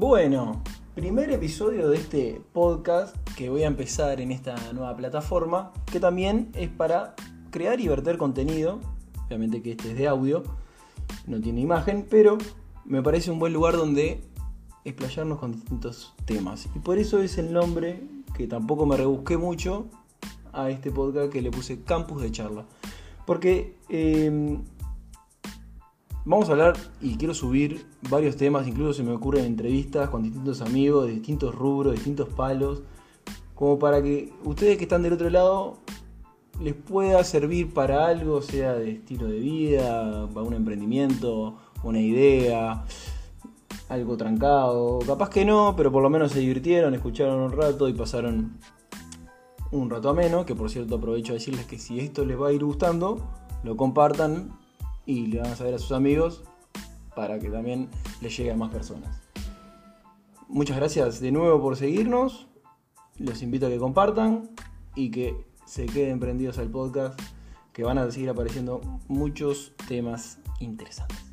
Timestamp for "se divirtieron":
46.32-46.94